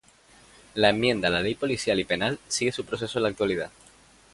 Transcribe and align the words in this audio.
La 0.73 0.89
enmienda 0.89 1.27
a 1.27 1.31
la 1.31 1.41
Ley 1.43 1.53
policial 1.53 1.99
y 1.99 2.05
penal 2.05 2.39
sigue 2.47 2.71
su 2.71 2.83
proceso 2.85 3.19
en 3.19 3.23
la 3.23 3.29
actualidad. 3.29 3.69